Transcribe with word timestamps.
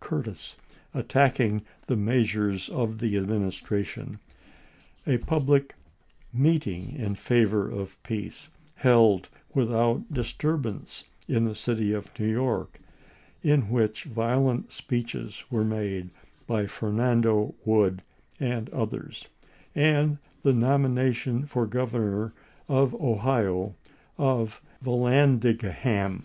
Curtis 0.00 0.56
attacking 0.92 1.62
the 1.86 1.96
measures 1.96 2.68
of 2.68 2.98
the 2.98 3.16
Administration, 3.16 4.20
a 5.06 5.16
public 5.16 5.76
meet 6.30 6.66
ing 6.66 6.92
in 6.94 7.14
favor 7.14 7.66
of 7.66 7.96
peace, 8.02 8.50
held 8.74 9.30
without 9.54 10.12
disturbance 10.12 11.04
in 11.26 11.46
the 11.46 11.54
city 11.54 11.90
of 11.94 12.10
New 12.18 12.26
York, 12.28 12.80
in 13.42 13.70
which 13.70 14.04
violent 14.04 14.72
speeches 14.72 15.44
were 15.50 15.64
made 15.64 16.10
by 16.46 16.66
Fernando 16.66 17.54
Wood 17.64 18.02
and 18.38 18.68
others, 18.74 19.26
and 19.74 20.18
the 20.42 20.50
st" 20.50 20.62
wa?8' 20.62 20.68
nomination 20.70 21.46
for 21.46 21.66
Governor 21.66 22.34
of 22.68 22.94
Ohio 22.96 23.74
of 24.18 24.60
Vallandigham 24.84 25.60
tiSestK. 25.60 26.22